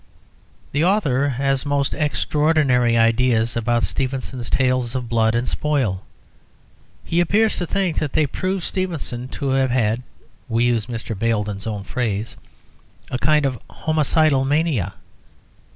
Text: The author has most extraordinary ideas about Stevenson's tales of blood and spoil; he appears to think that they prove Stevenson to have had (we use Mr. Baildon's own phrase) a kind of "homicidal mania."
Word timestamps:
The 0.71 0.83
author 0.83 1.29
has 1.29 1.63
most 1.63 1.93
extraordinary 1.93 2.97
ideas 2.97 3.55
about 3.55 3.83
Stevenson's 3.83 4.49
tales 4.49 4.95
of 4.95 5.07
blood 5.07 5.35
and 5.35 5.47
spoil; 5.47 6.01
he 7.05 7.19
appears 7.19 7.55
to 7.57 7.67
think 7.67 7.99
that 7.99 8.13
they 8.13 8.25
prove 8.25 8.65
Stevenson 8.65 9.27
to 9.27 9.49
have 9.49 9.69
had 9.69 10.01
(we 10.49 10.63
use 10.63 10.87
Mr. 10.87 11.15
Baildon's 11.15 11.67
own 11.67 11.83
phrase) 11.83 12.35
a 13.11 13.19
kind 13.19 13.45
of 13.45 13.59
"homicidal 13.69 14.43
mania." 14.43 14.95